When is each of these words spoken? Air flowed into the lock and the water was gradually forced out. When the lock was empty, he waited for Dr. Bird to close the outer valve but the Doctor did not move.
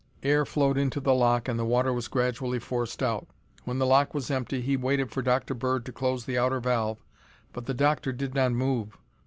Air 0.23 0.45
flowed 0.47 0.79
into 0.79 0.99
the 0.99 1.13
lock 1.13 1.47
and 1.47 1.59
the 1.59 1.63
water 1.63 1.93
was 1.93 2.07
gradually 2.07 2.57
forced 2.57 3.03
out. 3.03 3.27
When 3.65 3.77
the 3.77 3.85
lock 3.85 4.15
was 4.15 4.31
empty, 4.31 4.59
he 4.59 4.75
waited 4.75 5.11
for 5.11 5.21
Dr. 5.21 5.53
Bird 5.53 5.85
to 5.85 5.91
close 5.91 6.25
the 6.25 6.39
outer 6.39 6.59
valve 6.59 7.05
but 7.53 7.67
the 7.67 7.75
Doctor 7.75 8.11
did 8.11 8.33
not 8.33 8.51
move. 8.53 8.97